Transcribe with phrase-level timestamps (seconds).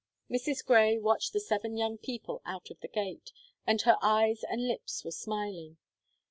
[0.31, 0.65] Mrs.
[0.65, 3.31] Grey watched the seven young people out of the gate,
[3.67, 5.77] and her eyes and lips were smiling.